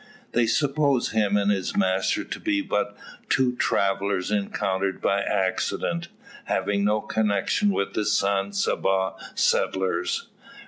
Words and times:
They 0.31 0.47
suppose 0.47 1.11
him 1.11 1.37
and 1.37 1.51
his 1.51 1.77
master 1.77 2.23
to 2.23 2.39
be 2.39 2.61
but 2.61 2.97
two 3.29 3.55
travellers 3.57 4.31
encountered 4.31 4.99
by 4.99 5.21
accident, 5.21 6.07
having 6.45 6.83
no 6.83 7.01
connection 7.01 7.69
with 7.69 7.93
the 7.93 8.05
San 8.07 8.51
Saba 8.53 9.13
settlers. 9.35 10.25